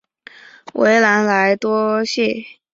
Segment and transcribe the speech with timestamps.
[0.73, 2.43] 维兰莱罗谢。